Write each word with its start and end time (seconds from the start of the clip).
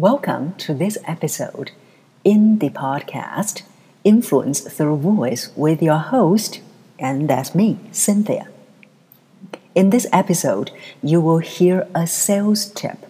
welcome 0.00 0.54
to 0.54 0.72
this 0.72 0.96
episode 1.08 1.72
in 2.22 2.60
the 2.60 2.70
podcast 2.70 3.62
Influence 4.04 4.60
Through 4.60 4.98
Voice 4.98 5.50
with 5.56 5.82
your 5.82 5.98
host, 5.98 6.60
and 7.00 7.28
that's 7.28 7.52
me, 7.52 7.80
Cynthia. 7.90 8.46
In 9.74 9.90
this 9.90 10.06
episode, 10.12 10.70
you 11.02 11.20
will 11.20 11.38
hear 11.38 11.88
a 11.96 12.06
sales 12.06 12.66
tip 12.66 13.06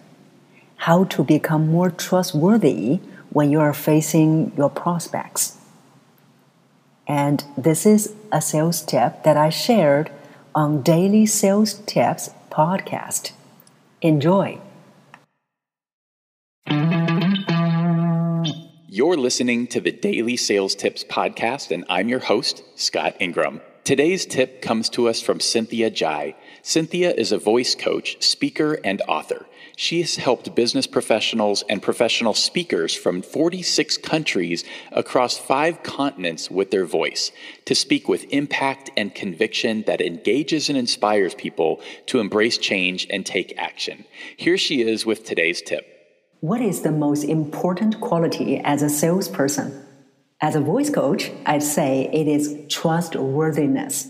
how 0.77 1.03
to 1.03 1.23
become 1.23 1.67
more 1.67 1.91
trustworthy 1.91 2.95
when 3.29 3.51
you 3.51 3.59
are 3.59 3.73
facing 3.73 4.51
your 4.57 4.71
prospects. 4.71 5.57
And 7.07 7.43
this 7.55 7.85
is 7.85 8.15
a 8.31 8.41
sales 8.41 8.81
tip 8.81 9.23
that 9.25 9.37
I 9.37 9.49
shared 9.49 10.09
on 10.55 10.81
Daily 10.81 11.27
Sales 11.27 11.75
Tips 11.85 12.31
podcast. 12.49 13.33
Enjoy. 14.01 14.59
You're 18.99 19.15
listening 19.15 19.67
to 19.67 19.79
the 19.79 19.93
Daily 19.93 20.35
Sales 20.35 20.75
Tips 20.75 21.05
podcast, 21.05 21.71
and 21.71 21.85
I'm 21.87 22.09
your 22.09 22.19
host, 22.19 22.63
Scott 22.75 23.15
Ingram. 23.21 23.61
Today's 23.85 24.25
tip 24.25 24.61
comes 24.61 24.89
to 24.89 25.07
us 25.07 25.21
from 25.21 25.39
Cynthia 25.39 25.89
Zhai. 25.89 26.35
Cynthia 26.63 27.13
is 27.13 27.31
a 27.31 27.37
voice 27.37 27.75
coach, 27.75 28.21
speaker, 28.21 28.73
and 28.83 29.01
author. 29.07 29.45
She 29.77 30.01
has 30.01 30.17
helped 30.17 30.53
business 30.53 30.85
professionals 30.85 31.63
and 31.69 31.81
professional 31.81 32.33
speakers 32.33 32.93
from 32.93 33.21
46 33.21 33.95
countries 33.99 34.65
across 34.91 35.37
five 35.37 35.81
continents 35.81 36.51
with 36.51 36.69
their 36.69 36.83
voice 36.83 37.31
to 37.63 37.75
speak 37.75 38.09
with 38.09 38.29
impact 38.33 38.91
and 38.97 39.15
conviction 39.15 39.83
that 39.83 40.01
engages 40.01 40.67
and 40.67 40.77
inspires 40.77 41.33
people 41.33 41.79
to 42.07 42.19
embrace 42.19 42.57
change 42.57 43.07
and 43.09 43.25
take 43.25 43.57
action. 43.57 44.03
Here 44.35 44.57
she 44.57 44.81
is 44.81 45.05
with 45.05 45.23
today's 45.23 45.61
tip. 45.61 45.98
What 46.41 46.61
is 46.61 46.83
the 46.83 46.91
most 46.91 47.25
important 47.25 47.99
quality 47.99 48.59
as 48.59 48.81
a 48.81 48.89
salesperson? 48.89 49.85
As 50.39 50.55
a 50.55 50.61
voice 50.61 50.89
coach, 50.89 51.31
I'd 51.45 51.63
say 51.63 52.09
it 52.13 52.29
is 52.29 52.55
trustworthiness. 52.69 54.07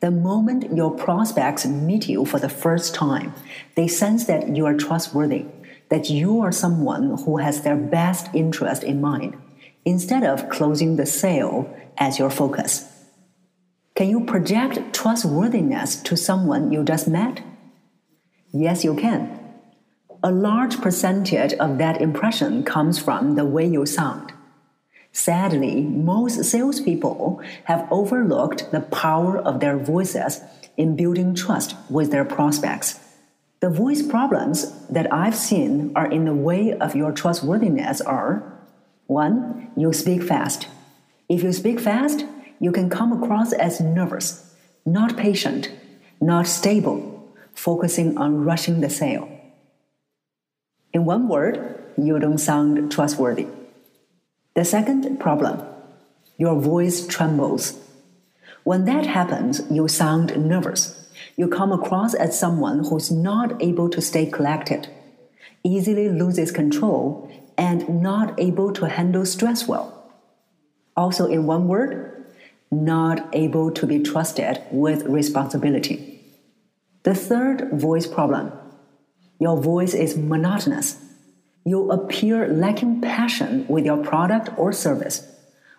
The 0.00 0.12
moment 0.12 0.76
your 0.76 0.92
prospects 0.92 1.66
meet 1.66 2.08
you 2.08 2.24
for 2.24 2.38
the 2.38 2.48
first 2.48 2.94
time, 2.94 3.34
they 3.74 3.88
sense 3.88 4.26
that 4.26 4.54
you 4.54 4.64
are 4.64 4.76
trustworthy, 4.76 5.46
that 5.88 6.08
you 6.08 6.40
are 6.40 6.52
someone 6.52 7.18
who 7.24 7.38
has 7.38 7.62
their 7.62 7.76
best 7.76 8.28
interest 8.32 8.84
in 8.84 9.00
mind, 9.00 9.36
instead 9.84 10.22
of 10.22 10.48
closing 10.48 10.94
the 10.94 11.06
sale 11.06 11.68
as 11.98 12.16
your 12.16 12.30
focus. 12.30 12.88
Can 13.96 14.08
you 14.08 14.24
project 14.24 14.94
trustworthiness 14.94 15.96
to 16.02 16.16
someone 16.16 16.70
you 16.70 16.84
just 16.84 17.08
met? 17.08 17.42
Yes, 18.52 18.84
you 18.84 18.94
can. 18.94 19.45
A 20.26 20.32
large 20.32 20.80
percentage 20.80 21.52
of 21.52 21.78
that 21.78 22.00
impression 22.00 22.64
comes 22.64 22.98
from 22.98 23.36
the 23.36 23.44
way 23.44 23.64
you 23.64 23.86
sound. 23.86 24.32
Sadly, 25.12 25.82
most 25.82 26.42
salespeople 26.42 27.40
have 27.66 27.86
overlooked 27.92 28.72
the 28.72 28.80
power 28.80 29.38
of 29.38 29.60
their 29.60 29.78
voices 29.78 30.40
in 30.76 30.96
building 30.96 31.36
trust 31.36 31.76
with 31.88 32.10
their 32.10 32.24
prospects. 32.24 32.98
The 33.60 33.70
voice 33.70 34.02
problems 34.02 34.88
that 34.88 35.12
I've 35.12 35.36
seen 35.36 35.92
are 35.94 36.10
in 36.10 36.24
the 36.24 36.34
way 36.34 36.72
of 36.72 36.96
your 36.96 37.12
trustworthiness 37.12 38.00
are 38.00 38.42
1. 39.06 39.74
You 39.76 39.92
speak 39.92 40.24
fast. 40.24 40.66
If 41.28 41.44
you 41.44 41.52
speak 41.52 41.78
fast, 41.78 42.24
you 42.58 42.72
can 42.72 42.90
come 42.90 43.12
across 43.12 43.52
as 43.52 43.80
nervous, 43.80 44.52
not 44.84 45.16
patient, 45.16 45.70
not 46.20 46.48
stable, 46.48 47.32
focusing 47.54 48.18
on 48.18 48.44
rushing 48.44 48.80
the 48.80 48.90
sale. 48.90 49.35
In 50.96 51.04
one 51.04 51.28
word, 51.28 51.78
you 51.98 52.18
don't 52.18 52.38
sound 52.38 52.90
trustworthy. 52.90 53.48
The 54.54 54.64
second 54.64 55.20
problem 55.20 55.62
your 56.38 56.58
voice 56.58 57.06
trembles. 57.06 57.78
When 58.64 58.86
that 58.86 59.04
happens, 59.04 59.60
you 59.70 59.88
sound 59.88 60.34
nervous. 60.48 61.06
You 61.36 61.48
come 61.48 61.70
across 61.70 62.14
as 62.14 62.40
someone 62.40 62.84
who's 62.84 63.10
not 63.12 63.62
able 63.62 63.90
to 63.90 64.00
stay 64.00 64.24
collected, 64.24 64.88
easily 65.62 66.08
loses 66.08 66.50
control, 66.50 67.30
and 67.58 68.00
not 68.00 68.32
able 68.40 68.72
to 68.72 68.88
handle 68.88 69.26
stress 69.26 69.68
well. 69.68 70.10
Also, 70.96 71.26
in 71.26 71.44
one 71.44 71.68
word, 71.68 72.24
not 72.70 73.28
able 73.34 73.70
to 73.72 73.86
be 73.86 74.02
trusted 74.02 74.62
with 74.70 75.02
responsibility. 75.02 76.22
The 77.02 77.14
third 77.14 77.70
voice 77.72 78.06
problem 78.06 78.50
your 79.38 79.60
voice 79.60 79.94
is 79.94 80.16
monotonous 80.16 80.98
you 81.66 81.90
appear 81.90 82.46
lacking 82.46 83.00
passion 83.00 83.66
with 83.66 83.84
your 83.84 83.96
product 83.96 84.50
or 84.56 84.72
service, 84.72 85.26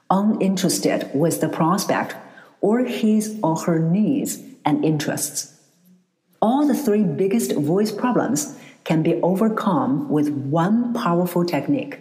uninterested 0.10 1.10
with 1.14 1.40
the 1.40 1.48
prospect 1.48 2.14
or 2.60 2.80
his 2.80 3.40
or 3.42 3.56
her 3.56 3.80
needs 3.80 4.38
and 4.66 4.84
interests. 4.84 5.58
All 6.42 6.68
the 6.68 6.76
three 6.76 7.04
biggest 7.04 7.54
voice 7.54 7.94
problems 7.94 8.60
can 8.84 9.02
be 9.02 9.16
overcome 9.22 10.10
with 10.10 10.28
one 10.30 10.94
powerful 10.94 11.46
technique. 11.46 12.00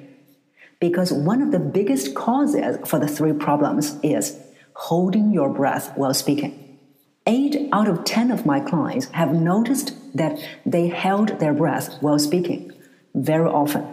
Because 0.80 1.12
one 1.12 1.40
of 1.40 1.52
the 1.52 1.60
biggest 1.60 2.16
causes 2.16 2.78
for 2.88 2.98
the 2.98 3.06
three 3.06 3.34
problems 3.34 3.96
is 4.02 4.36
holding 4.74 5.32
your 5.32 5.48
breath 5.48 5.96
while 5.96 6.12
speaking. 6.12 6.80
Eight 7.24 7.68
out 7.72 7.86
of 7.86 8.04
ten 8.04 8.32
of 8.32 8.44
my 8.44 8.58
clients 8.58 9.06
have 9.12 9.32
noticed 9.32 9.94
that 10.16 10.38
they 10.64 10.88
held 10.88 11.38
their 11.40 11.54
breath 11.54 11.96
while 12.00 12.18
speaking 12.18 12.72
very 13.14 13.48
often. 13.48 13.86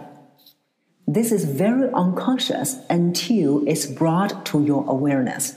This 1.06 1.32
is 1.32 1.44
very 1.44 1.90
unconscious 1.92 2.78
until 2.88 3.66
it's 3.68 3.86
brought 3.86 4.46
to 4.46 4.64
your 4.64 4.84
awareness. 4.88 5.54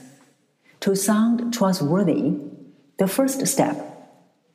To 0.82 0.96
sound 0.96 1.54
trustworthy, 1.54 2.36
the 2.98 3.08
first 3.08 3.46
step 3.48 3.78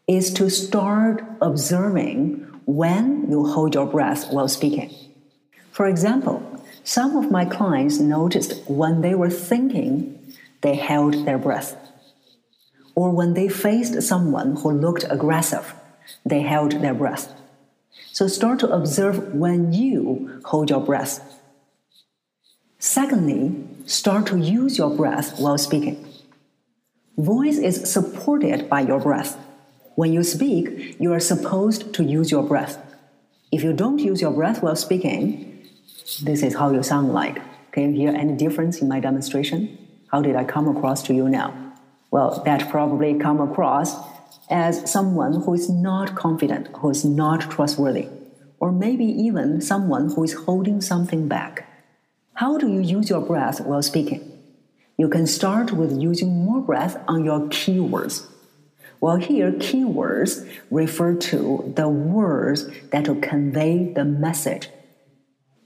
is 0.07 0.33
to 0.35 0.51
start 0.51 1.25
observing 1.41 2.47
when 2.67 3.31
you 3.31 3.47
hold 3.47 3.75
your 3.75 3.87
breath 3.87 4.31
while 4.33 4.49
speaking. 4.49 4.91
For 5.71 5.87
example, 5.87 6.43
some 6.85 7.17
of 7.17 7.31
my 7.31 7.45
clients 7.45 7.99
noticed 7.99 8.69
when 8.69 9.01
they 9.01 9.15
were 9.15 9.31
thinking, 9.31 10.19
they 10.61 10.75
held 10.75 11.25
their 11.27 11.39
breath. 11.39 11.77
Or 12.95 13.11
when 13.11 13.35
they 13.35 13.49
faced 13.49 14.03
someone 14.03 14.57
who 14.57 14.71
looked 14.71 15.05
aggressive, 15.09 15.75
they 16.25 16.41
held 16.41 16.73
their 16.73 16.95
breath. 16.95 17.35
So 18.13 18.29
start 18.29 18.59
to 18.61 18.71
observe 18.71 19.35
when 19.35 19.73
you 19.73 20.41
hold 20.45 20.71
your 20.71 20.81
breath. 20.81 21.41
Secondly, 22.79 23.65
start 23.87 24.27
to 24.27 24.39
use 24.39 24.79
your 24.79 24.91
breath 24.91 25.39
while 25.39 25.59
speaking. 25.59 26.05
Voice 27.17 27.59
is 27.59 27.91
supported 27.91 28.69
by 28.69 28.81
your 28.81 28.99
breath. 28.99 29.37
When 29.95 30.13
you 30.13 30.25
speak, 30.25 30.99
you 30.99 31.13
are 31.13 31.21
supposed 31.21 31.95
to 31.95 32.03
use 32.03 32.31
your 32.31 32.43
breath. 32.43 32.79
If 33.51 33.63
you 33.63 33.73
don't 33.73 33.99
use 33.99 34.21
your 34.21 34.31
breath 34.33 34.63
while 34.63 34.77
speaking, 34.77 35.69
this 36.23 36.43
is 36.43 36.55
how 36.55 36.73
you 36.73 36.83
sound 36.83 37.13
like. 37.13 37.41
Can 37.73 37.95
you 37.95 38.09
hear 38.09 38.19
any 38.19 38.35
difference 38.35 38.81
in 38.81 38.89
my 38.89 39.01
demonstration? 39.01 39.79
How 40.11 40.21
did 40.21 40.37
I 40.37 40.45
come 40.45 40.69
across 40.69 41.03
to 41.05 41.15
you 41.15 41.29
now? 41.29 41.55
Well, 42.11 42.43
that 42.45 42.69
probably 42.71 43.19
come 43.19 43.41
across 43.41 43.97
as 44.51 44.91
someone 44.91 45.43
who 45.43 45.55
is 45.55 45.69
not 45.69 46.15
confident, 46.15 46.69
who 46.77 46.91
is 46.91 47.05
not 47.05 47.51
trustworthy, 47.51 48.09
or 48.61 48.73
maybe 48.73 49.05
even 49.05 49.61
someone 49.61 50.11
who 50.13 50.25
is 50.25 50.33
holding 50.33 50.81
something 50.81 51.29
back. 51.29 51.69
How 52.35 52.59
do 52.59 52.69
you 52.69 52.81
use 52.81 53.11
your 53.11 53.21
breath 53.21 53.61
while 53.61 53.83
speaking? 53.83 54.29
You 54.97 55.09
can 55.09 55.27
start 55.27 55.73
with 55.73 56.01
using 56.01 56.45
more 56.45 56.61
breath 56.61 57.03
on 57.09 57.25
your 57.25 57.41
keywords. 57.49 58.27
Well, 59.01 59.17
here, 59.17 59.51
keywords 59.51 60.49
refer 60.71 61.15
to 61.15 61.73
the 61.75 61.89
words 61.89 62.69
that 62.91 63.09
will 63.09 63.21
convey 63.21 63.93
the 63.93 64.05
message. 64.05 64.69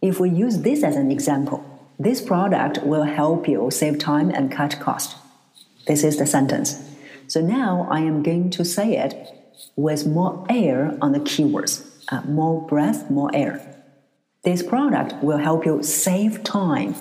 If 0.00 0.18
we 0.20 0.30
use 0.30 0.60
this 0.60 0.82
as 0.82 0.96
an 0.96 1.10
example, 1.10 1.64
this 1.98 2.20
product 2.20 2.82
will 2.82 3.02
help 3.02 3.46
you 3.48 3.70
save 3.70 3.98
time 3.98 4.30
and 4.30 4.50
cut 4.50 4.80
cost. 4.80 5.16
This 5.86 6.02
is 6.02 6.16
the 6.16 6.26
sentence. 6.26 6.95
So 7.28 7.40
now 7.40 7.88
I 7.90 8.00
am 8.00 8.22
going 8.22 8.50
to 8.50 8.64
say 8.64 8.96
it 8.96 9.32
with 9.74 10.06
more 10.06 10.46
air 10.48 10.96
on 11.00 11.12
the 11.12 11.20
keywords. 11.20 11.84
Uh, 12.08 12.22
more 12.22 12.64
breath, 12.66 13.10
more 13.10 13.30
air. 13.34 13.60
This 14.42 14.62
product 14.62 15.14
will 15.24 15.38
help 15.38 15.66
you 15.66 15.82
save 15.82 16.44
time 16.44 16.94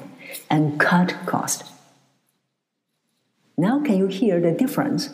and 0.50 0.80
cut 0.80 1.16
cost. 1.26 1.64
Now 3.58 3.82
can 3.82 3.98
you 3.98 4.08
hear 4.08 4.42
the 4.42 4.52
difference? 4.52 5.10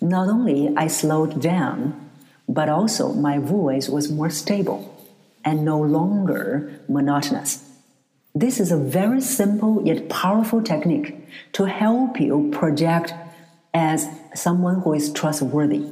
Not 0.00 0.28
only 0.28 0.72
I 0.76 0.86
slowed 0.86 1.40
down, 1.40 2.10
but 2.48 2.68
also 2.68 3.12
my 3.12 3.38
voice 3.38 3.88
was 3.88 4.10
more 4.10 4.30
stable 4.30 4.88
and 5.44 5.64
no 5.64 5.78
longer 5.80 6.80
monotonous. 6.88 7.68
This 8.34 8.58
is 8.58 8.72
a 8.72 8.76
very 8.78 9.20
simple 9.20 9.82
yet 9.84 10.08
powerful 10.08 10.62
technique 10.62 11.14
to 11.52 11.64
help 11.64 12.18
you 12.18 12.48
project 12.52 13.12
as 13.74 14.08
someone 14.34 14.80
who 14.82 14.92
is 14.92 15.12
trustworthy, 15.12 15.90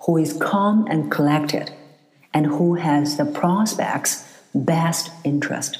who 0.00 0.16
is 0.16 0.32
calm 0.34 0.86
and 0.88 1.10
collected, 1.10 1.72
and 2.34 2.46
who 2.46 2.74
has 2.74 3.16
the 3.16 3.24
prospects 3.24 4.24
best 4.54 5.10
interest. 5.24 5.78